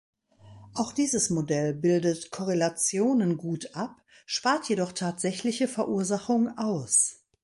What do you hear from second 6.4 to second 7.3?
aus.